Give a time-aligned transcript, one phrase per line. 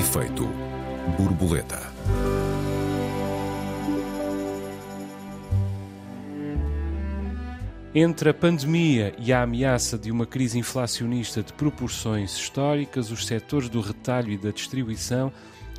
[0.00, 0.48] Efeito
[1.18, 1.92] borboleta.
[7.94, 13.68] Entre a pandemia e a ameaça de uma crise inflacionista de proporções históricas, os setores
[13.68, 15.30] do retalho e da distribuição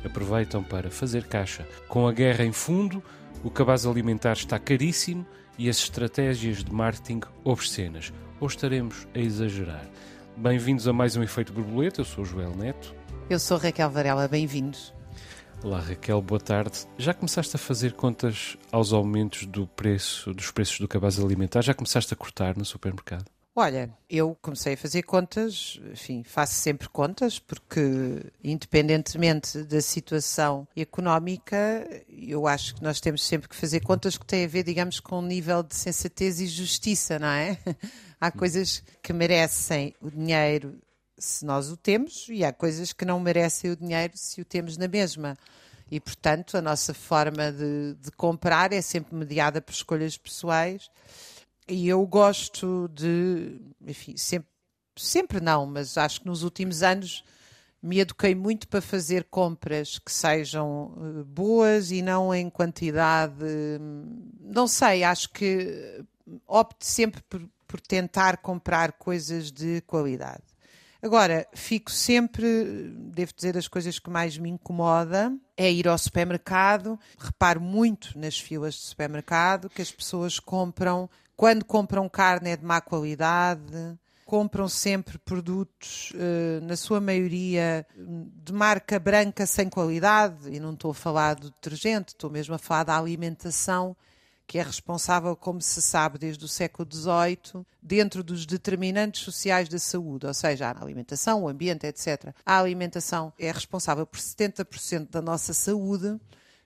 [0.04, 1.66] aproveitam para fazer caixa.
[1.88, 3.02] Com a guerra em fundo,
[3.42, 5.26] o cabaz alimentar está caríssimo
[5.58, 8.12] e as estratégias de marketing obscenas.
[8.38, 9.84] Ou estaremos a exagerar?
[10.36, 12.02] Bem-vindos a mais um Efeito Borboleta.
[12.02, 13.01] Eu sou o Joel Neto.
[13.32, 14.28] Eu sou Raquel Varela.
[14.28, 14.92] Bem-vindos.
[15.64, 16.86] Olá Raquel, boa tarde.
[16.98, 21.62] Já começaste a fazer contas aos aumentos do preço, dos preços do cabaz alimentar?
[21.62, 23.24] Já começaste a cortar no supermercado?
[23.56, 31.88] Olha, eu comecei a fazer contas, enfim, faço sempre contas, porque independentemente da situação económica,
[32.10, 35.20] eu acho que nós temos sempre que fazer contas que têm a ver, digamos, com
[35.20, 37.56] um nível de sensatez e justiça, não é?
[38.20, 40.78] Há coisas que merecem o dinheiro
[41.24, 44.76] se nós o temos e há coisas que não merecem o dinheiro se o temos
[44.76, 45.36] na mesma.
[45.90, 50.90] E, portanto, a nossa forma de, de comprar é sempre mediada por escolhas pessoais
[51.68, 54.48] e eu gosto de, enfim, sempre,
[54.96, 57.24] sempre não, mas acho que nos últimos anos
[57.82, 63.44] me eduquei muito para fazer compras que sejam uh, boas e não em quantidade.
[64.40, 66.04] Não sei, acho que
[66.46, 70.51] opto sempre por, por tentar comprar coisas de qualidade.
[71.02, 76.96] Agora, fico sempre, devo dizer, as coisas que mais me incomoda é ir ao supermercado.
[77.18, 82.64] Reparo muito nas filas de supermercado que as pessoas compram quando compram carne é de
[82.64, 90.60] má qualidade, compram sempre produtos, eh, na sua maioria, de marca branca sem qualidade, e
[90.60, 93.96] não estou a falar do detergente, estou mesmo a falar da alimentação,
[94.46, 99.78] que é responsável, como se sabe, desde o século XVIII, dentro dos determinantes sociais da
[99.78, 102.34] saúde, ou seja, a alimentação, o ambiente, etc.
[102.44, 106.20] A alimentação é responsável por 70% da nossa saúde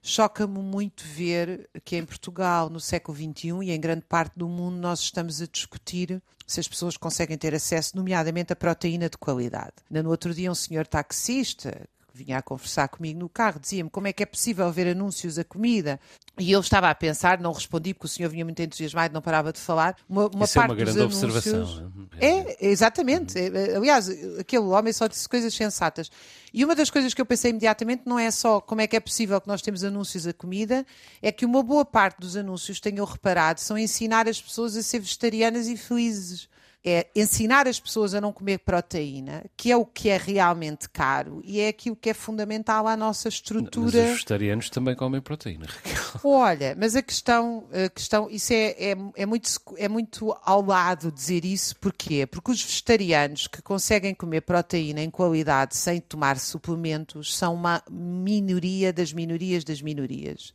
[0.07, 4.77] choca-me muito ver que em Portugal, no século XXI e em grande parte do mundo,
[4.77, 9.75] nós estamos a discutir se as pessoas conseguem ter acesso, nomeadamente, a proteína de qualidade.
[9.91, 14.13] No outro dia, um senhor taxista, vinha a conversar comigo no carro, dizia-me como é
[14.13, 16.01] que é possível ver anúncios a comida.
[16.39, 19.53] E eu estava a pensar, não respondi porque o senhor vinha muito entusiasmado, não parava
[19.53, 19.97] de falar.
[20.09, 21.23] Uma, uma é parte é uma grande anúncios...
[21.25, 21.93] observação.
[22.21, 23.39] É, exatamente.
[23.39, 26.11] É, aliás, aquele homem só disse coisas sensatas.
[26.53, 29.01] E uma das coisas que eu pensei imediatamente não é só como é que é
[29.01, 30.85] possível que nós temos anúncios a comida,
[31.23, 34.99] é que uma boa parte dos anúncios, tenho reparado, são ensinar as pessoas a ser
[35.01, 36.49] vegetarianas e felizes
[36.87, 41.43] é ensinar as pessoas a não comer proteína, que é o que é realmente caro
[41.45, 43.87] e é aquilo que é fundamental à nossa estrutura.
[43.87, 45.67] Mas os vegetarianos também comem proteína,
[46.23, 51.11] Olha, mas a questão, a questão isso é, é, é, muito, é muito ao lado
[51.11, 52.25] dizer isso, porquê?
[52.25, 58.93] Porque os vegetarianos que conseguem comer proteína em qualidade sem tomar suplementos são uma minoria
[58.93, 60.55] das minorias das minorias.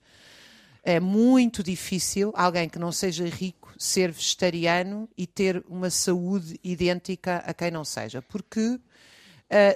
[0.84, 7.38] É muito difícil alguém que não seja rico ser vegetariano e ter uma saúde idêntica
[7.46, 8.80] a quem não seja, porque uh,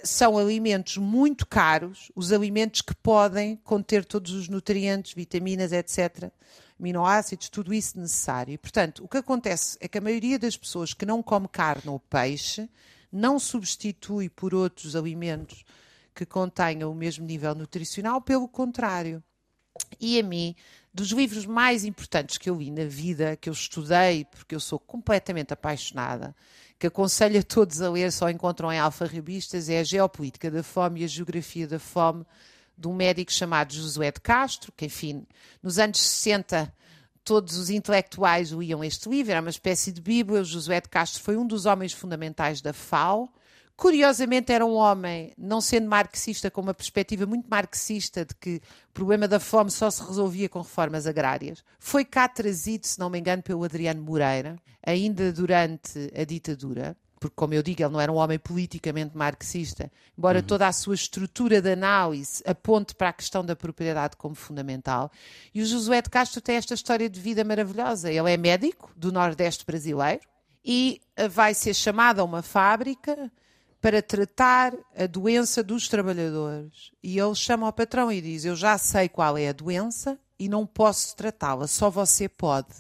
[0.04, 6.32] são alimentos muito caros, os alimentos que podem conter todos os nutrientes, vitaminas, etc.,
[6.80, 8.54] aminoácidos, tudo isso necessário.
[8.54, 11.88] E, portanto, o que acontece é que a maioria das pessoas que não come carne
[11.88, 12.70] ou peixe
[13.12, 15.64] não substitui por outros alimentos
[16.14, 19.24] que contenham o mesmo nível nutricional, pelo contrário.
[20.00, 20.56] E a mim
[20.96, 24.80] dos livros mais importantes que eu li na vida, que eu estudei, porque eu sou
[24.80, 26.34] completamente apaixonada,
[26.80, 31.02] que aconselho a todos a ler, só encontram em alfarrabistas, é a Geopolítica da Fome
[31.02, 32.26] e a Geografia da Fome,
[32.78, 35.28] de um médico chamado Josué de Castro, que, enfim,
[35.62, 36.74] nos anos 60
[37.26, 40.42] todos os intelectuais liam este livro, era uma espécie de Bíblia.
[40.42, 43.28] O Josué de Castro foi um dos homens fundamentais da FAO
[43.78, 48.94] Curiosamente, era um homem, não sendo marxista, com uma perspectiva muito marxista de que o
[48.94, 51.64] problema da fome só se resolvia com reformas agrárias.
[51.78, 57.36] Foi cá trazido, se não me engano, pelo Adriano Moreira, ainda durante a ditadura porque,
[57.36, 60.46] como eu digo, ele não era um homem politicamente marxista, embora uhum.
[60.46, 65.12] toda a sua estrutura de análise aponte para a questão da propriedade como fundamental.
[65.54, 68.12] E o Josué de Castro tem esta história de vida maravilhosa.
[68.12, 70.22] Ele é médico do Nordeste brasileiro
[70.64, 73.32] e vai ser chamado a uma fábrica
[73.86, 76.90] para tratar a doença dos trabalhadores.
[77.04, 80.50] E ele chama ao patrão e diz: Eu já sei qual é a doença e
[80.50, 82.74] não posso tratá-la, só você pode.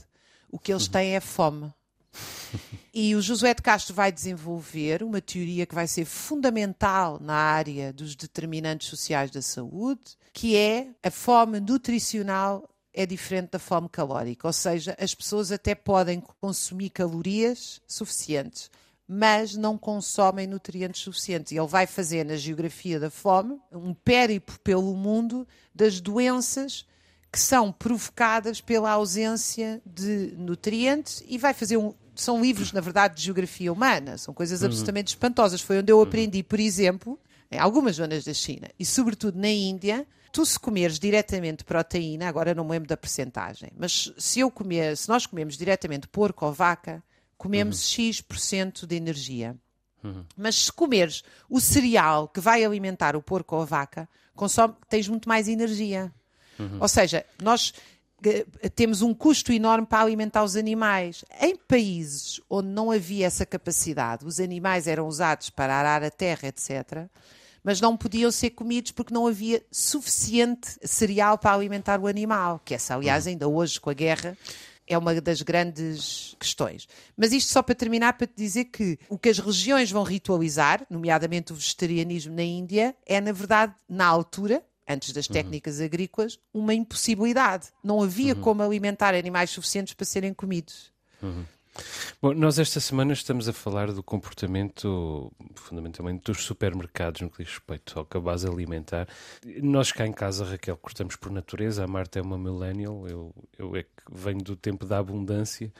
[0.50, 1.72] O que eles têm é fome.
[2.92, 7.94] E o Josué de Castro vai desenvolver uma teoria que vai ser fundamental na área
[7.94, 14.48] dos determinantes sociais da saúde, que é a fome nutricional é diferente da fome calórica,
[14.48, 18.72] ou seja, as pessoas até podem consumir calorias suficientes,
[19.07, 21.52] mas não consomem nutrientes suficientes.
[21.52, 26.86] E ele vai fazer na geografia da fome um périplo pelo mundo das doenças
[27.31, 31.94] que são provocadas pela ausência de nutrientes e vai fazer um.
[32.16, 34.68] São livros, na verdade, de geografia humana, são coisas uhum.
[34.68, 35.60] absolutamente espantosas.
[35.60, 37.19] Foi onde eu aprendi, por exemplo,
[37.52, 42.56] em algumas zonas da China e, sobretudo, na Índia, tu se comeres diretamente proteína, agora
[42.56, 46.54] não me lembro da percentagem, mas se eu comer, se nós comemos diretamente porco ou
[46.54, 47.04] vaca,
[47.38, 48.06] comemos uhum.
[48.06, 49.56] X% de energia.
[50.04, 50.24] Uhum.
[50.38, 55.08] Mas se comeres o cereal que vai alimentar o porco ou a vaca, consome, tens
[55.08, 56.12] muito mais energia.
[56.60, 56.78] Uhum.
[56.80, 57.74] Ou seja, nós
[58.24, 61.26] eh, temos um custo enorme para alimentar os animais.
[61.42, 66.48] Em países onde não havia essa capacidade, os animais eram usados para arar a terra,
[66.48, 67.08] etc.,
[67.64, 72.76] mas não podiam ser comidos porque não havia suficiente cereal para alimentar o animal, que
[72.76, 73.31] essa, aliás, uhum.
[73.31, 74.38] ainda hoje, com a guerra,
[74.88, 76.88] é uma das grandes questões.
[77.18, 80.86] Mas isto só para terminar, para te dizer que o que as regiões vão ritualizar,
[80.90, 85.34] nomeadamente o vegetarianismo na Índia, é, na verdade, na altura, antes das uhum.
[85.34, 85.86] técnicas uhum.
[85.86, 87.70] agrícolas, uma impossibilidade.
[87.84, 88.42] Não havia uhum.
[88.42, 90.94] como alimentar animais suficientes para serem comidos.
[91.22, 91.46] Uhum.
[92.22, 97.51] Bom, nós esta semana estamos a falar do comportamento, fundamentalmente, dos supermercados no que diz
[97.51, 99.07] respeito ao cabaz alimentar.
[99.62, 101.83] Nós cá em casa, Raquel, cortamos por natureza.
[101.83, 105.72] A Marta é uma millennial, eu, eu é que venho do tempo da abundância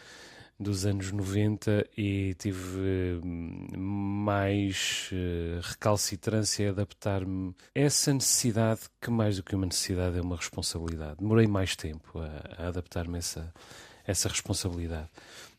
[0.59, 9.12] dos anos 90 e tive hum, mais uh, recalcitrância a adaptar-me a essa necessidade que
[9.12, 11.18] mais do que uma necessidade é uma responsabilidade.
[11.19, 13.53] Demorei mais tempo a, a adaptar-me a essa,
[14.06, 15.10] essa responsabilidade.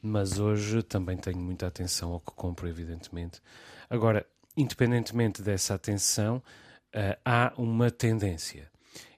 [0.02, 3.40] Mas hoje também tenho muita atenção ao que compro, evidentemente.
[3.90, 4.26] Agora,
[4.56, 6.37] independentemente dessa atenção,
[6.94, 8.70] uh, há uma tendência.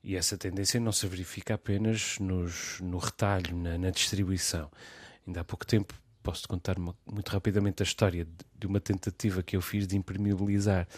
[0.03, 4.71] E essa tendência não se verifica apenas nos, no retalho, na, na distribuição
[5.29, 5.93] Ainda há pouco tempo
[6.23, 9.95] posso contar uma, muito rapidamente a história de, de, uma tentativa que eu fiz de
[9.95, 10.89] impermeabilizar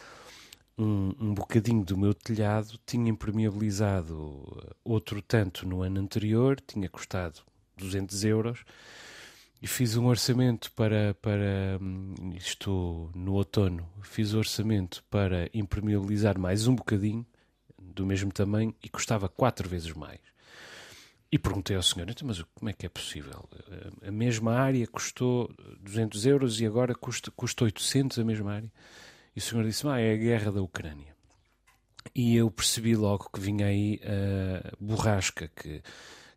[0.79, 2.79] um, um bocadinho do meu telhado.
[2.87, 7.41] Tinha impermeabilizado uh, outro tanto no ano anterior, tinha custado
[7.81, 8.65] 200 euros
[9.63, 16.39] e fiz um orçamento para, para hum, isto no outono, fiz o orçamento para impermeabilizar
[16.39, 17.27] mais um bocadinho
[17.79, 20.21] do mesmo tamanho e custava quatro vezes mais.
[21.33, 23.49] E perguntei ao senhor, então, mas como é que é possível?
[24.03, 28.73] A mesma área custou 200 euros e agora custa, custa 800 a mesma área?
[29.37, 31.15] E o senhor disse, ah, é a guerra da Ucrânia.
[32.15, 35.83] E eu percebi logo que vinha aí a borrasca, que,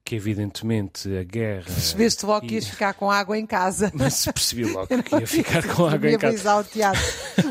[0.06, 1.66] que evidentemente a guerra...
[1.66, 3.92] Percebeste logo que ias ficar com água em casa.
[3.96, 6.56] Mas percebi logo que ia ficar com água em casa.
[6.58, 7.00] o telhado.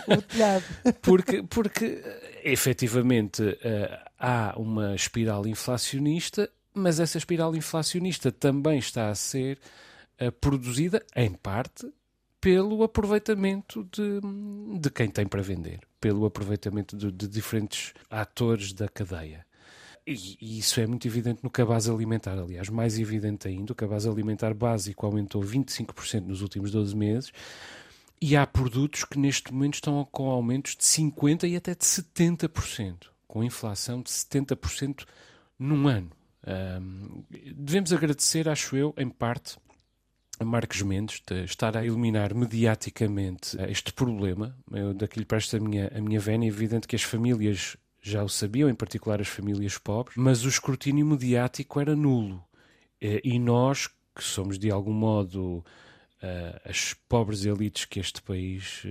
[0.09, 0.65] o telhado.
[1.01, 2.03] Porque, porque
[2.45, 9.59] efetivamente eh, há uma espiral inflacionista mas essa espiral inflacionista também está a ser
[10.21, 11.93] uh, produzida, em parte,
[12.41, 14.21] pelo aproveitamento de,
[14.81, 19.47] de quem tem para vender, pelo aproveitamento de, de diferentes atores da cadeia.
[20.07, 24.53] E, isso é muito evidente no cabaz alimentar, aliás, mais evidente ainda, o cabaz alimentar
[24.53, 27.33] básico aumentou 25% nos últimos 12 meses,
[28.21, 33.09] e há produtos que neste momento estão com aumentos de 50% e até de 70%,
[33.27, 35.05] com inflação de 70%
[35.59, 36.11] num ano.
[36.47, 37.25] Um,
[37.57, 39.57] devemos agradecer, acho eu, em parte,
[40.39, 44.57] a Marcos Mendes de estar a iluminar mediaticamente este problema.
[44.71, 46.47] Eu daqui lhe presto a minha, a minha vénia.
[46.47, 50.49] É evidente que as famílias já o sabiam, em particular as famílias pobres, mas o
[50.49, 52.45] escrutínio mediático era nulo.
[53.01, 55.65] E nós, que somos de algum modo
[56.65, 58.83] as pobres elites que este país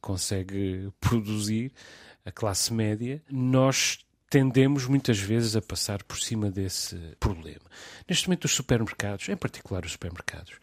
[0.00, 1.72] consegue produzir,
[2.26, 7.64] a classe média, nós tendemos muitas vezes a passar por cima desse problema.
[8.08, 10.54] Neste momento, os supermercados, em particular os supermercados,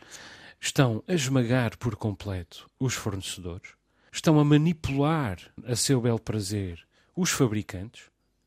[0.60, 3.72] estão a esmagar por completo os fornecedores,
[4.12, 8.03] estão a manipular a seu bel prazer os fabricantes,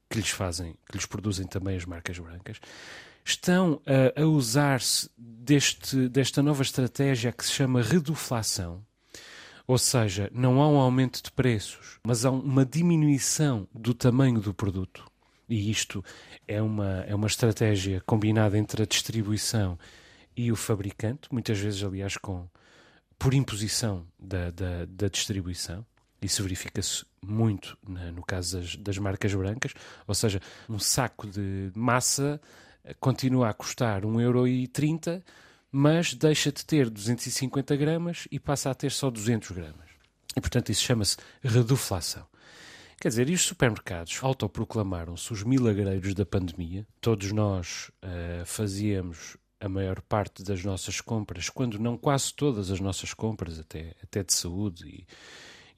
[0.08, 2.61] que lhes fazem, que lhes produzem também as marcas brancas,
[3.25, 8.85] estão a, a usar-se deste, desta nova estratégia que se chama reduflação,
[9.66, 14.54] ou seja, não há um aumento de preços, mas há uma diminuição do tamanho do
[14.54, 15.04] produto.
[15.49, 16.04] E isto
[16.46, 19.76] é uma, é uma estratégia combinada entre a distribuição
[20.37, 22.49] e o fabricante, muitas vezes, aliás, com,
[23.18, 25.85] por imposição da, da, da distribuição.
[26.26, 29.73] Isso verifica-se muito na, no caso das, das marcas brancas,
[30.06, 32.40] ou seja, um saco de massa
[32.99, 35.23] continua a custar 1,30€,
[35.71, 39.87] mas deixa de ter 250 gramas e passa a ter só 200 gramas.
[40.37, 42.26] E, portanto, isso chama-se reduflação.
[43.00, 46.87] Quer dizer, e os supermercados autoproclamaram-se os milagreiros da pandemia.
[47.00, 52.71] Todos nós uh, fazíamos a a maior parte das nossas compras, quando não quase todas
[52.71, 55.06] as nossas compras, até, até de saúde e,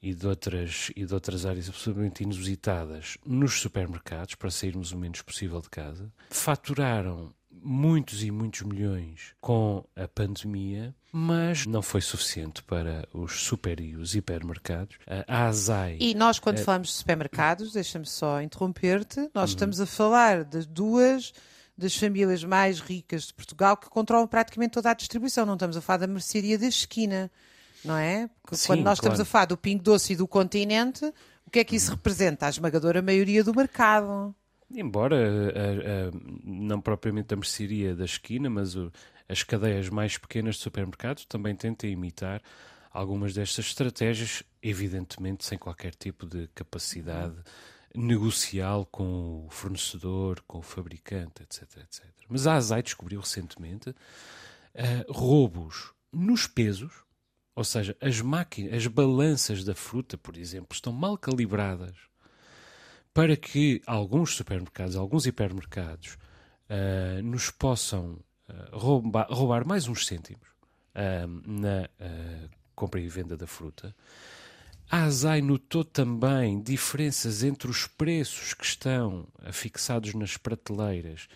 [0.01, 5.21] e, de outras, e de outras áreas absolutamente inusitadas, nos supermercados, para sairmos o menos
[5.21, 12.63] possível de casa, faturaram muitos e muitos milhões com a pandemia, mas não foi suficiente
[12.63, 14.97] para os super e os hipermercados.
[15.27, 15.97] A ASAI.
[15.99, 16.63] E nós, quando é...
[16.63, 19.55] falamos de supermercados, deixa-me só interromper-te, nós uhum.
[19.55, 21.33] estamos a falar das duas
[21.77, 25.45] das famílias mais ricas de Portugal que controlam praticamente toda a distribuição.
[25.45, 27.31] Não estamos a falar da mercearia da esquina,
[27.83, 28.29] não é?
[28.51, 29.13] Sim, Quando nós claro.
[29.13, 31.05] estamos a falar do Pingo Doce e do Continente,
[31.45, 31.95] o que é que isso uhum.
[31.95, 32.45] representa?
[32.45, 34.35] A esmagadora maioria do mercado.
[34.71, 36.11] Embora a, a,
[36.43, 38.91] não propriamente a mercearia da esquina, mas o,
[39.27, 42.41] as cadeias mais pequenas de supermercados também tentem imitar
[42.91, 47.35] algumas destas estratégias, evidentemente sem qualquer tipo de capacidade
[47.95, 51.63] negocial com o fornecedor, com o fabricante, etc.
[51.77, 52.05] etc.
[52.27, 53.95] Mas a ASAI descobriu recentemente uh,
[55.11, 56.91] roubos nos pesos,
[57.59, 61.93] ou seja, as máquinas, as balanças da fruta, por exemplo, estão mal calibradas
[63.13, 66.17] para que alguns supermercados, alguns hipermercados,
[66.69, 68.11] uh, nos possam
[68.47, 70.47] uh, roubar, roubar, mais uns cêntimos
[70.95, 71.89] uh, na
[72.73, 73.93] compra e venda da fruta.
[74.89, 81.27] A ASAI notou também diferenças entre os preços que estão fixados nas prateleiras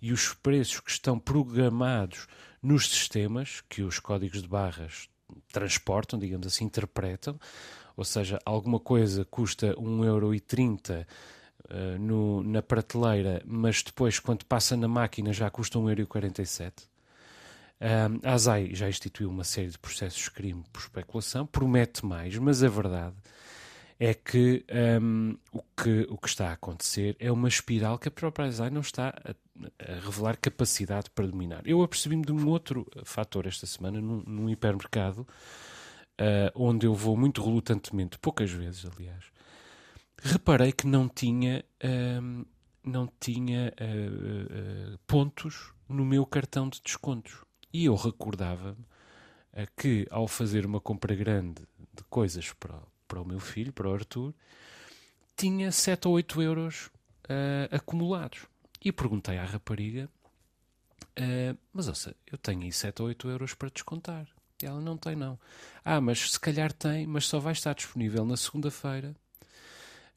[0.00, 2.28] e os preços que estão programados
[2.62, 5.10] nos sistemas que os códigos de barras
[5.52, 7.38] transportam, digamos assim, interpretam
[7.96, 11.06] ou seja, alguma coisa custa 1,30€
[11.70, 16.72] uh, no, na prateleira, mas depois, quando passa na máquina, já custa 1,47€.
[17.80, 22.36] Um, a ASAI já instituiu uma série de processos de crime por especulação, promete mais,
[22.38, 23.16] mas a verdade
[24.04, 24.66] é que,
[25.00, 28.68] um, o, que o que está a acontecer é uma espiral que a própria ASAI
[28.68, 29.30] não está a,
[29.78, 31.62] a revelar capacidade para dominar.
[31.64, 37.16] Eu apercebi-me de um outro fator esta semana, num, num hipermercado, uh, onde eu vou
[37.16, 39.26] muito relutantemente, poucas vezes, aliás,
[40.20, 42.46] reparei que não tinha, uh,
[42.82, 47.44] não tinha uh, pontos no meu cartão de descontos.
[47.72, 48.84] E eu recordava-me
[49.76, 51.62] que, ao fazer uma compra grande
[51.94, 52.80] de coisas para,
[53.12, 54.34] para o meu filho, para o Arthur,
[55.36, 56.90] tinha 7 ou 8 euros
[57.70, 58.46] acumulados.
[58.82, 60.08] E perguntei à rapariga,
[61.74, 64.26] mas ouça, eu tenho aí 7 ou 8 euros para descontar.
[64.62, 65.38] Ela não tem, não.
[65.84, 69.14] Ah, mas se calhar tem, mas só vai estar disponível na segunda-feira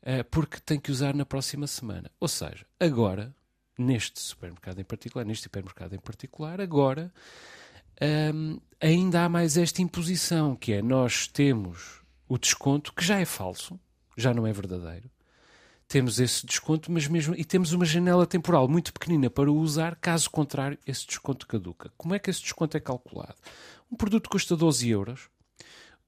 [0.04, 2.10] uh, porque tem que usar na próxima semana.
[2.18, 3.36] Ou seja, agora,
[3.78, 7.12] neste supermercado em particular, neste hipermercado em particular, agora
[8.34, 13.26] um, ainda há mais esta imposição, que é nós temos o desconto, que já é
[13.26, 13.80] falso,
[14.18, 15.10] já não é verdadeiro,
[15.88, 19.96] temos esse desconto, mas mesmo e temos uma janela temporal muito pequenina para o usar,
[19.96, 21.92] caso contrário, esse desconto caduca.
[21.96, 23.36] Como é que esse desconto é calculado?
[23.92, 25.30] Um produto custa 12 euros,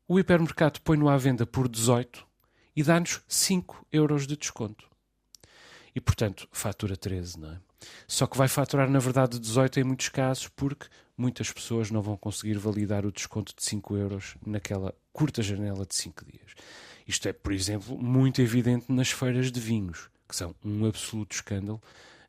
[0.07, 2.25] o hipermercado põe-no à venda por 18
[2.75, 4.87] e dá-nos 5 euros de desconto.
[5.93, 7.66] E, portanto, fatura 13, não é?
[8.07, 12.17] Só que vai faturar, na verdade, 18 em muitos casos, porque muitas pessoas não vão
[12.17, 16.53] conseguir validar o desconto de 5 euros naquela curta janela de 5 dias.
[17.07, 21.81] Isto é, por exemplo, muito evidente nas feiras de vinhos, que são um absoluto escândalo,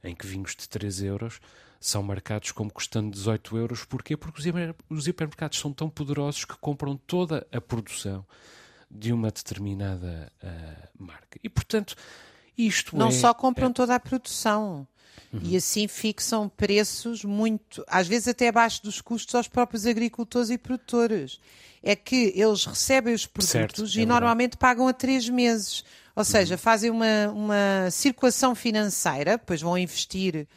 [0.02, 1.40] em que vinhos de 3 euros
[1.80, 3.84] são marcados como custando 18 euros.
[3.84, 4.16] Porquê?
[4.16, 4.40] Porque
[4.88, 8.24] os hipermercados são tão poderosos que compram toda a produção
[8.90, 11.38] de uma determinada uh, marca.
[11.42, 11.94] E, portanto,
[12.58, 13.72] isto Não é, só compram é...
[13.72, 14.86] toda a produção.
[15.32, 15.40] Uhum.
[15.42, 20.58] E assim fixam preços muito, às vezes até abaixo dos custos aos próprios agricultores e
[20.58, 21.38] produtores.
[21.82, 25.84] É que eles recebem os produtos certo, e é normalmente pagam a três meses.
[26.16, 26.58] Ou seja, uhum.
[26.58, 30.48] fazem uma, uma circulação financeira, depois vão investir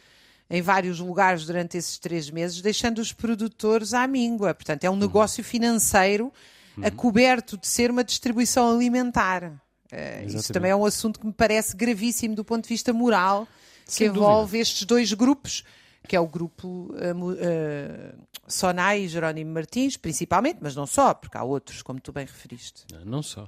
[0.50, 4.52] em vários lugares durante esses três meses, deixando os produtores à míngua.
[4.52, 4.98] Portanto, é um uhum.
[4.98, 6.32] negócio financeiro
[6.76, 6.86] uhum.
[6.86, 9.52] a coberto de ser uma distribuição alimentar.
[9.92, 13.46] Uh, isso também é um assunto que me parece gravíssimo do ponto de vista moral,
[13.84, 14.62] Sem que envolve dúvida.
[14.62, 15.64] estes dois grupos,
[16.08, 21.36] que é o grupo uh, uh, Sonai e Jerónimo Martins, principalmente, mas não só, porque
[21.36, 22.84] há outros, como tu bem referiste.
[22.90, 23.46] Não, não só.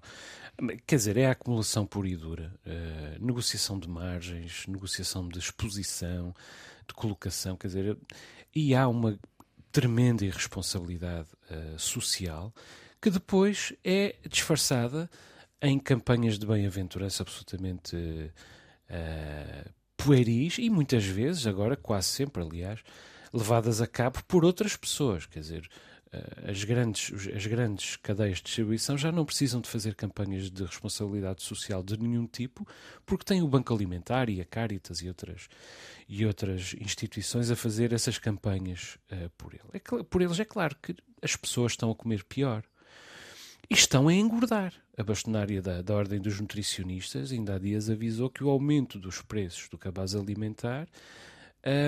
[0.86, 2.52] Quer dizer, é a acumulação pura e dura.
[2.66, 6.34] Uh, negociação de margens, negociação de exposição,
[6.86, 7.98] de colocação, quer dizer,
[8.54, 9.18] e há uma
[9.72, 11.28] tremenda irresponsabilidade
[11.76, 12.52] social
[13.02, 15.10] que depois é disfarçada
[15.62, 22.80] em campanhas de bem-aventurança absolutamente uh, pueris e muitas vezes, agora quase sempre, aliás,
[23.32, 25.26] levadas a cabo por outras pessoas.
[25.26, 25.70] Quer dizer,
[26.46, 31.42] as grandes, as grandes cadeias de distribuição já não precisam de fazer campanhas de responsabilidade
[31.42, 32.66] social de nenhum tipo,
[33.04, 35.48] porque têm o Banco Alimentar e a Caritas e outras,
[36.08, 39.54] e outras instituições a fazer essas campanhas uh, por.
[39.54, 40.38] É, por eles.
[40.38, 42.62] É claro que as pessoas estão a comer pior
[43.68, 44.72] e estão a engordar.
[44.96, 49.20] A bastonária da, da Ordem dos Nutricionistas ainda há dias avisou que o aumento dos
[49.20, 50.88] preços do cabaz alimentar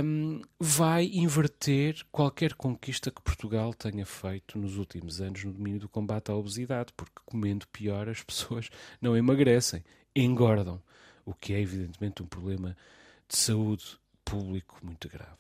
[0.04, 5.88] um, vai inverter qualquer conquista que Portugal tenha feito nos últimos anos no domínio do
[5.88, 8.70] combate à obesidade, porque comendo pior as pessoas
[9.00, 9.84] não emagrecem,
[10.14, 10.82] engordam,
[11.25, 12.76] o que é evidentemente um problema
[13.28, 15.36] de saúde público muito grave.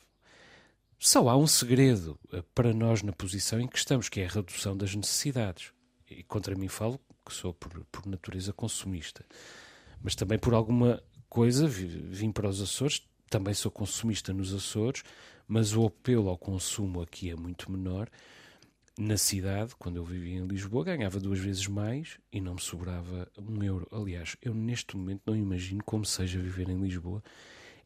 [0.98, 4.30] Só há um segredo eh, para nós na posição em que estamos, que é a
[4.30, 5.72] redução das necessidades.
[6.10, 9.24] E contra mim falo que sou por, por natureza consumista,
[10.02, 15.02] mas também por alguma coisa vim para os Açores também sou consumista nos Açores,
[15.46, 18.08] mas o apelo ao consumo aqui é muito menor.
[18.98, 23.30] Na cidade, quando eu vivia em Lisboa, ganhava duas vezes mais e não me sobrava
[23.38, 23.86] um euro.
[23.92, 27.22] Aliás, eu neste momento não imagino como seja viver em Lisboa.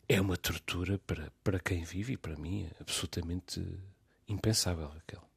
[0.08, 3.60] É uma tortura para, para quem vive e para mim é absolutamente
[4.28, 5.29] impensável, Raquel.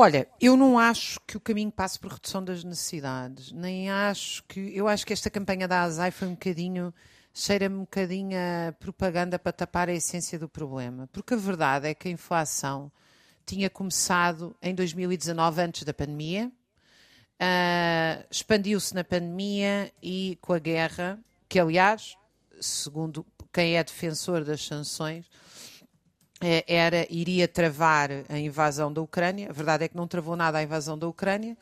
[0.00, 4.74] Olha, eu não acho que o caminho passe por redução das necessidades, nem acho que.
[4.74, 6.94] Eu acho que esta campanha da ASAI foi um bocadinho
[7.34, 11.06] cheira-me um bocadinho a propaganda para tapar a essência do problema.
[11.12, 12.90] Porque a verdade é que a inflação
[13.44, 16.50] tinha começado em 2019, antes da pandemia,
[17.38, 22.16] uh, expandiu-se na pandemia e com a guerra, que aliás,
[22.58, 25.26] segundo quem é defensor das sanções,
[26.40, 29.50] era iria travar a invasão da Ucrânia.
[29.50, 31.56] A verdade é que não travou nada a invasão da Ucrânia.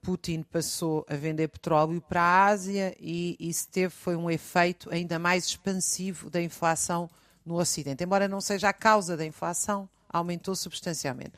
[0.00, 5.18] Putin passou a vender petróleo para a Ásia e isso teve foi um efeito ainda
[5.18, 7.10] mais expansivo da inflação
[7.44, 8.02] no Ocidente.
[8.02, 11.32] Embora não seja a causa da inflação, aumentou substancialmente.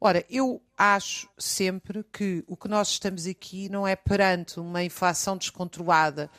[0.00, 5.36] Ora, eu acho sempre que o que nós estamos aqui não é perante uma inflação
[5.36, 6.30] descontrolada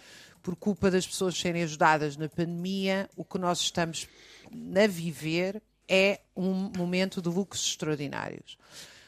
[0.41, 4.07] por culpa das pessoas serem ajudadas na pandemia, o que nós estamos
[4.51, 8.57] a viver é um momento de lucros extraordinários.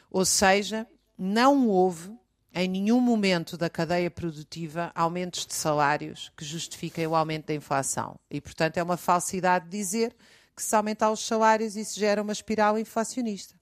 [0.10, 2.12] Ou seja, não houve
[2.53, 8.20] em nenhum momento da cadeia produtiva aumentos de salários que justifiquem o aumento da inflação.
[8.29, 10.16] E, portanto, é uma falsidade dizer
[10.55, 13.55] que se aumentar os salários isso gera uma espiral inflacionista.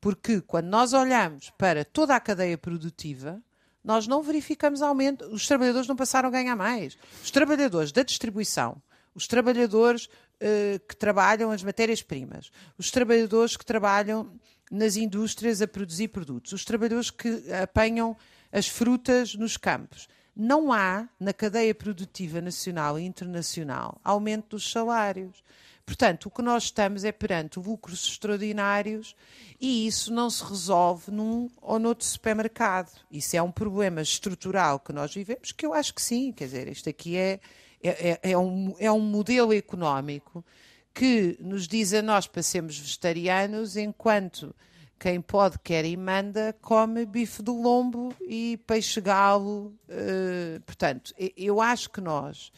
[0.00, 3.40] Porque quando nós olhamos para toda a cadeia produtiva,
[3.84, 6.98] nós não verificamos aumento, os trabalhadores não passaram a ganhar mais.
[7.22, 8.82] Os trabalhadores da distribuição,
[9.14, 14.32] os trabalhadores uh, que trabalham as matérias-primas, os trabalhadores que trabalham
[14.70, 18.16] nas indústrias a produzir produtos, os trabalhadores que apanham
[18.50, 20.08] as frutas nos campos.
[20.34, 25.42] Não há, na cadeia produtiva nacional e internacional, aumento dos salários.
[25.84, 29.14] Portanto, o que nós estamos é perante lucros extraordinários
[29.60, 32.90] e isso não se resolve num ou noutro supermercado.
[33.10, 36.32] Isso é um problema estrutural que nós vivemos, que eu acho que sim.
[36.32, 37.40] Quer dizer, isto aqui é,
[37.82, 40.44] é, é, é um, é um modelo económico
[40.94, 44.54] que nos diz a nós para sermos vegetarianos, enquanto
[44.98, 49.74] quem pode, quer e manda, come bife do lombo e peixe galo.
[49.88, 52.52] Uh, portanto, eu acho que nós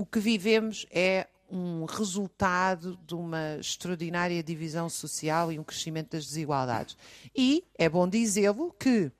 [0.00, 6.24] o que vivemos é um resultado de uma extraordinária divisão social e um crescimento das
[6.24, 6.96] desigualdades.
[7.36, 9.12] E é bom dizê-lo que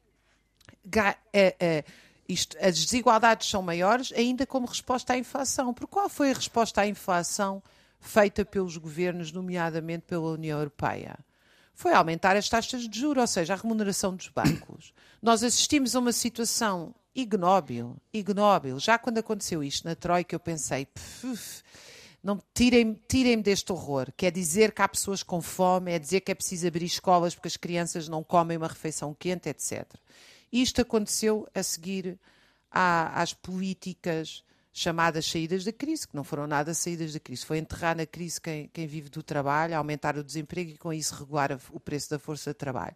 [1.33, 1.85] é, é,
[2.33, 5.75] isto, as desigualdades são maiores ainda como resposta à inflação.
[5.75, 7.63] Por qual foi a resposta à inflação?
[8.01, 11.19] feita pelos governos, nomeadamente pela União Europeia,
[11.75, 14.93] foi aumentar as taxas de juros, ou seja, a remuneração dos bancos.
[15.23, 18.79] Nós assistimos a uma situação ignóbil, ignóbil.
[18.79, 20.89] Já quando aconteceu isto na Troika, eu pensei,
[22.23, 24.13] não tirem-me tirem deste horror.
[24.17, 27.49] Quer dizer que há pessoas com fome, é dizer que é preciso abrir escolas porque
[27.49, 29.87] as crianças não comem uma refeição quente, etc.
[30.53, 32.19] Isto aconteceu a seguir
[32.71, 37.45] à, às políticas chamadas saídas da crise, que não foram nada saídas da crise.
[37.45, 41.15] Foi enterrar na crise quem, quem vive do trabalho, aumentar o desemprego e com isso
[41.15, 42.95] regular o preço da força de trabalho.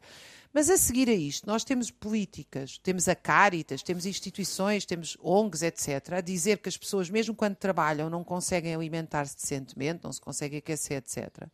[0.52, 5.62] Mas a seguir a isto, nós temos políticas, temos a Caritas, temos instituições, temos ONGs,
[5.62, 10.20] etc., a dizer que as pessoas, mesmo quando trabalham, não conseguem alimentar-se decentemente, não se
[10.20, 11.48] conseguem aquecer, etc.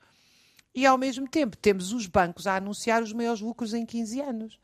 [0.74, 4.58] E ao mesmo tempo temos os bancos a anunciar os maiores lucros em 15 anos.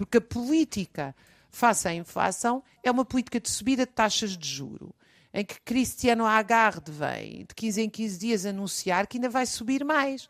[0.00, 1.14] Porque a política
[1.50, 4.94] face à inflação é uma política de subida de taxas de juro
[5.32, 9.84] em que Cristiano Agarde vem de 15 em 15 dias anunciar que ainda vai subir
[9.84, 10.26] mais.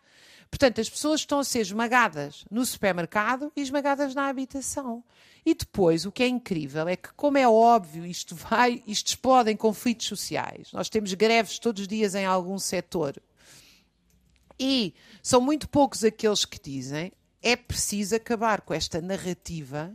[0.51, 5.05] Portanto, as pessoas estão a ser esmagadas no supermercado e esmagadas na habitação.
[5.47, 9.53] E depois, o que é incrível é que, como é óbvio, isto vai, isto explode
[9.53, 10.73] em conflitos sociais.
[10.73, 13.15] Nós temos greves todos os dias em algum setor.
[14.59, 19.93] E são muito poucos aqueles que dizem é preciso acabar com esta narrativa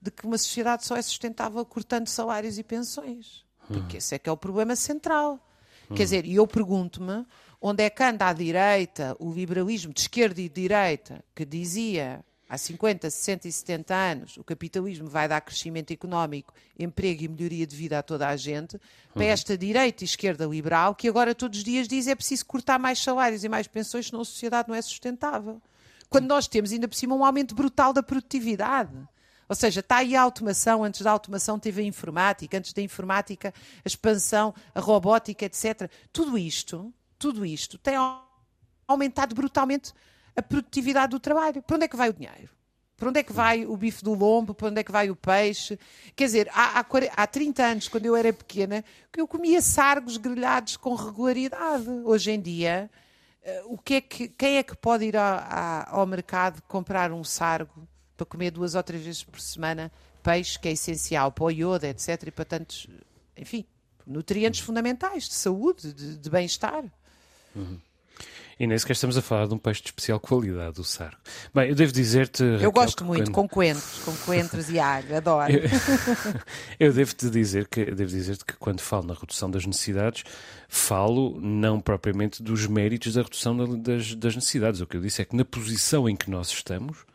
[0.00, 3.44] de que uma sociedade só é sustentável cortando salários e pensões.
[3.66, 5.38] Porque esse é que é o problema central.
[5.88, 7.24] Quer dizer, e eu pergunto-me
[7.60, 12.24] onde é que anda à direita o liberalismo de esquerda e de direita que dizia
[12.48, 17.66] há 50, 60 e 70 anos o capitalismo vai dar crescimento económico, emprego e melhoria
[17.66, 18.78] de vida a toda a gente,
[19.12, 22.78] para esta direita e esquerda liberal que agora todos os dias diz é preciso cortar
[22.78, 25.60] mais salários e mais pensões, senão a sociedade não é sustentável.
[26.08, 28.96] Quando nós temos ainda por cima um aumento brutal da produtividade.
[29.48, 33.52] Ou seja, está aí a automação, antes da automação teve a informática, antes da informática
[33.84, 35.90] a expansão, a robótica, etc.
[36.12, 37.94] Tudo isto, tudo isto tem
[38.86, 39.92] aumentado brutalmente
[40.36, 41.62] a produtividade do trabalho.
[41.62, 42.50] Para onde é que vai o dinheiro?
[42.96, 44.52] Para onde é que vai o bife do lombo?
[44.52, 45.78] Para onde é que vai o peixe?
[46.16, 48.84] Quer dizer, há, há, há 30 anos, quando eu era pequena,
[49.16, 51.88] eu comia sargos grelhados com regularidade.
[52.04, 52.90] Hoje em dia,
[53.66, 58.26] o que é que, quem é que pode ir ao mercado comprar um sargo para
[58.26, 62.24] comer duas ou três vezes por semana peixe, que é essencial para o iodo, etc.
[62.26, 62.86] E para tantos,
[63.36, 63.64] enfim,
[64.06, 66.84] nutrientes fundamentais de saúde, de, de bem-estar.
[67.54, 67.78] Uhum.
[68.58, 71.16] E nem sequer estamos a falar de um peixe de especial qualidade, o sargo.
[71.54, 72.42] Bem, eu devo dizer-te.
[72.42, 73.34] Eu gosto muito, quando...
[73.34, 75.52] com coentros, com coentros e alho, adoro.
[75.52, 75.62] Eu,
[76.88, 80.24] eu devo-te dizer que devo dizer-te que quando falo na redução das necessidades,
[80.68, 84.80] falo não propriamente dos méritos da redução das, das necessidades.
[84.80, 87.06] O que eu disse é que na posição em que nós estamos,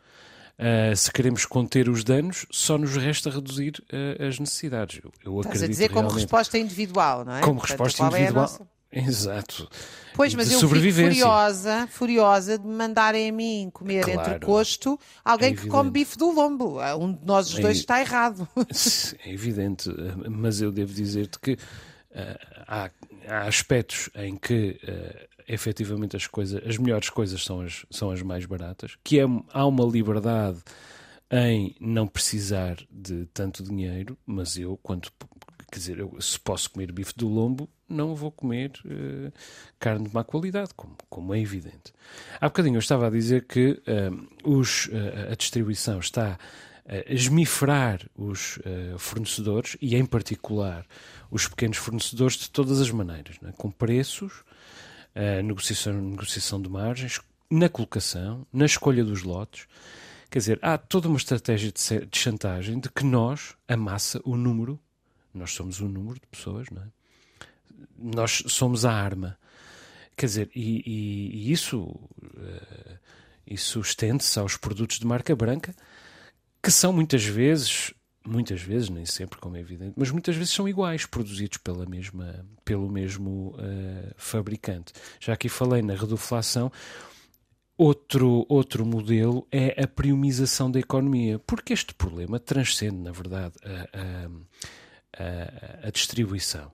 [0.56, 5.00] Uh, se queremos conter os danos, só nos resta reduzir uh, as necessidades.
[5.02, 7.40] Eu, eu Estás acredito a dizer como resposta individual, não é?
[7.40, 8.44] Como Portanto, resposta é individual.
[8.60, 9.68] É Exato.
[10.14, 14.98] Pois, mas eu fico furiosa, furiosa de me mandarem a mim comer claro, entre costo
[15.24, 16.78] alguém é que come bife do lombo.
[16.96, 18.48] Um de nós os dois é, está errado.
[19.24, 19.90] É evidente,
[20.30, 21.58] mas eu devo dizer-te que uh,
[22.66, 22.90] há,
[23.26, 28.22] há, aspectos em que uh, efetivamente as coisas, as melhores coisas são as, são as
[28.22, 30.58] mais baratas, que é, há uma liberdade
[31.30, 35.08] em não precisar de tanto dinheiro, mas eu, quando,
[35.74, 39.32] quer dizer, eu, se posso comer bife do lombo, não vou comer uh,
[39.78, 41.92] carne de má qualidade, como, como é evidente.
[42.40, 46.38] Há bocadinho eu estava a dizer que uh, os, uh, a distribuição está
[46.86, 48.58] a esmifrar os
[48.98, 50.86] fornecedores e, em particular,
[51.30, 53.52] os pequenos fornecedores de todas as maneiras, é?
[53.52, 54.44] com preços
[55.42, 59.66] negociação, negociação de margens, na colocação, na escolha dos lotes.
[60.30, 64.36] Quer dizer, há toda uma estratégia de, de chantagem de que nós, a massa, o
[64.36, 64.78] número,
[65.34, 66.86] nós somos o número de pessoas, não é?
[67.98, 69.38] Nós somos a arma.
[70.16, 72.98] Quer dizer, e, e, e isso, uh,
[73.46, 75.74] isso estende-se aos produtos de marca branca,
[76.62, 77.92] que são muitas vezes
[78.26, 82.44] muitas vezes, nem sempre, como é evidente, mas muitas vezes são iguais, produzidos pela mesma,
[82.64, 84.92] pelo mesmo uh, fabricante.
[85.20, 86.72] Já aqui falei na reduflação.
[87.76, 93.98] Outro, outro modelo é a premiumização da economia, porque este problema transcende, na verdade, a,
[93.98, 94.30] a,
[95.18, 96.72] a, a distribuição.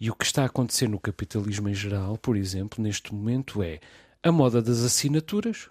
[0.00, 3.80] E o que está a acontecer no capitalismo em geral, por exemplo, neste momento, é
[4.22, 5.68] a moda das assinaturas,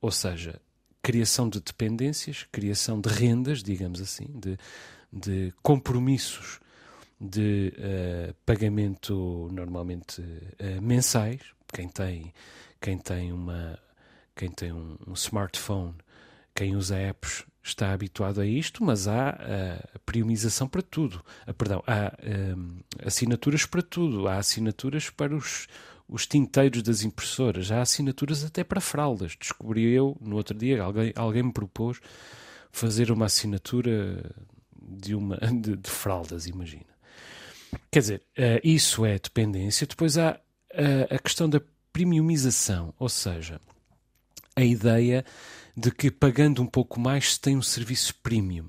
[0.00, 0.60] ou seja,
[1.02, 4.58] criação de dependências, criação de rendas, digamos assim, de,
[5.12, 6.60] de compromissos
[7.20, 11.40] de uh, pagamento normalmente uh, mensais.
[11.72, 12.32] Quem tem,
[12.80, 13.78] quem tem, uma,
[14.34, 15.94] quem tem um, um, smartphone,
[16.54, 21.24] quem usa apps está habituado a isto, mas há uh, a priorização para tudo.
[21.56, 22.12] perdão, há
[23.06, 24.26] assinaturas para tudo.
[24.26, 25.68] Há assinaturas para os
[26.12, 29.34] os tinteiros das impressoras, há assinaturas até para fraldas.
[29.34, 32.00] Descobri eu no outro dia, alguém, alguém me propôs
[32.70, 34.22] fazer uma assinatura
[34.78, 36.84] de, uma, de, de fraldas, imagina.
[37.90, 39.86] Quer dizer, uh, isso é dependência.
[39.86, 40.38] Depois há
[40.74, 41.62] uh, a questão da
[41.92, 43.58] premiumização, ou seja,
[44.54, 45.24] a ideia
[45.76, 48.68] de que pagando um pouco mais se tem um serviço premium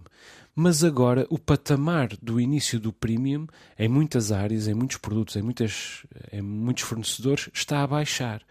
[0.55, 5.41] mas agora o patamar do início do premium, em muitas áreas, em muitos produtos, em,
[5.41, 8.41] muitas, em muitos fornecedores, está a baixar.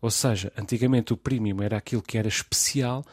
[0.00, 3.04] Ou seja, antigamente o premium era aquilo que era especial,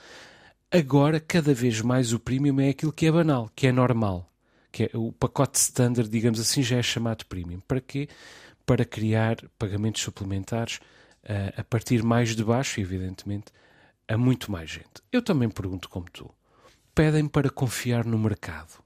[0.71, 4.29] agora cada vez mais o premium é aquilo que é banal, que é normal.
[4.71, 7.61] Que é, o pacote standard, digamos assim, já é chamado premium.
[7.61, 8.07] Para quê?
[8.65, 10.79] Para criar pagamentos suplementares
[11.23, 13.45] uh, a partir mais de baixo, evidentemente,
[14.07, 15.01] a muito mais gente.
[15.11, 16.33] Eu também pergunto como tu
[16.93, 18.83] pedem para confiar no mercado.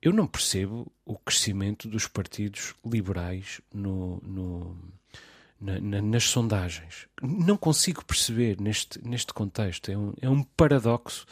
[0.00, 4.76] Eu não percebo o crescimento dos partidos liberais no, no,
[5.60, 7.08] na, na, nas sondagens.
[7.22, 9.90] Não consigo perceber neste, neste contexto.
[9.90, 11.26] É um, é um paradoxo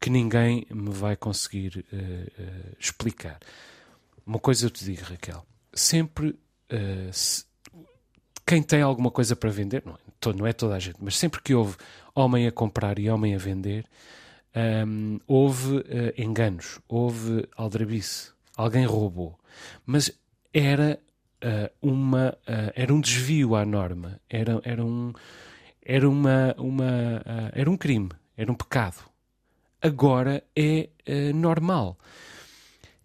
[0.00, 3.38] que ninguém me vai conseguir uh, uh, explicar.
[4.24, 7.44] Uma coisa eu te digo, Raquel: sempre uh, se,
[8.46, 9.98] quem tem alguma coisa para vender, não,
[10.36, 11.76] não é toda a gente, mas sempre que houve
[12.14, 13.86] homem a comprar e homem a vender,
[14.86, 15.84] um, houve uh,
[16.16, 19.38] enganos, houve aldrabice, alguém roubou.
[19.86, 20.10] Mas
[20.52, 20.98] era
[21.44, 25.12] uh, uma uh, era um desvio à norma, era, era um
[25.80, 27.22] era uma, uma
[27.54, 29.08] era um crime, era um pecado.
[29.80, 30.90] Agora é
[31.32, 31.96] normal.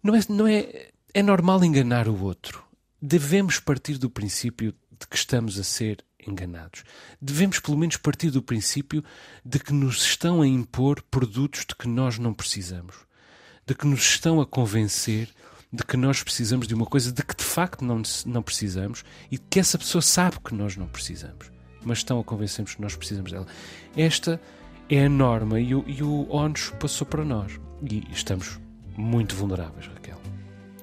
[0.02, 2.64] Não é, não é é normal enganar o outro.
[3.00, 6.84] Devemos partir do princípio de que estamos a ser enganados.
[7.20, 9.04] Devemos, pelo menos, partir do princípio
[9.44, 12.96] de que nos estão a impor produtos de que nós não precisamos,
[13.66, 15.28] de que nos estão a convencer
[15.74, 19.36] de que nós precisamos de uma coisa de que de facto não, não precisamos e
[19.36, 21.50] que essa pessoa sabe que nós não precisamos,
[21.82, 23.46] mas estão a convencer-nos que nós precisamos dela.
[23.96, 24.40] Esta
[24.88, 28.60] é a norma e o, e o ONUS passou para nós e estamos
[28.96, 30.13] muito vulneráveis, Raquel.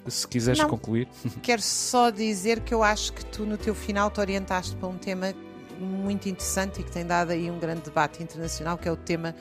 [0.07, 1.07] Se quiseres não, concluir.
[1.41, 4.97] Quero só dizer que eu acho que tu, no teu final, te orientaste para um
[4.97, 5.33] tema
[5.79, 9.35] muito interessante e que tem dado aí um grande debate internacional, que é o tema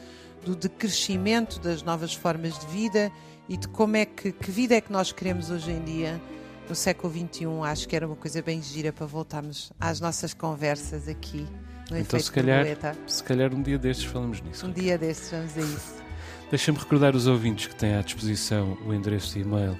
[0.44, 3.10] do decrescimento das novas formas de vida
[3.48, 6.20] e de como é que, que vida é que nós queremos hoje em dia
[6.68, 7.46] no século XXI.
[7.64, 11.46] Acho que era uma coisa bem gira para voltarmos às nossas conversas aqui
[11.90, 12.64] no então, se calhar,
[13.06, 14.64] se calhar um dia destes falamos nisso.
[14.64, 15.94] Um dia destes, vamos a isso.
[16.48, 19.76] Deixa-me recordar os ouvintes que têm à disposição o endereço de e-mail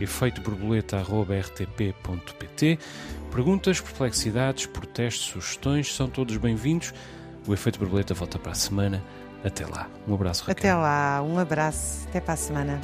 [0.00, 2.78] efeitoborboleta.rtp.pt.
[3.30, 6.92] Perguntas, perplexidades, protestos, sugestões são todos bem-vindos.
[7.46, 9.04] O Efeito Borboleta volta para a semana.
[9.44, 9.88] Até lá.
[10.06, 10.72] Um abraço, Raquel.
[10.72, 11.22] Até lá.
[11.22, 12.06] Um abraço.
[12.08, 12.80] Até para a semana.